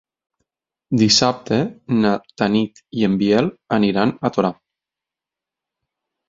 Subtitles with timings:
[1.01, 1.59] Dissabte
[1.97, 2.13] na
[2.43, 4.53] Tanit i en Biel aniran a Torà.